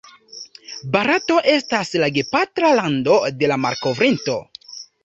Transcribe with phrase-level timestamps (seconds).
[0.95, 4.43] Barato estas la gepatra lando de la malkovrinto.